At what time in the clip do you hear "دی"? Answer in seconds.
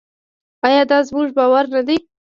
1.87-1.97